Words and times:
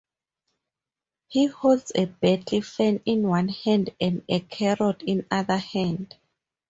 He 1.27 1.45
holds 1.45 1.91
a 1.93 2.05
battle 2.05 2.63
fan 2.63 3.01
in 3.05 3.21
one 3.27 3.49
hand, 3.49 3.91
and 4.01 4.23
a 4.27 4.39
carrot 4.39 5.03
in 5.05 5.27
the 5.29 5.29
other. 5.29 5.63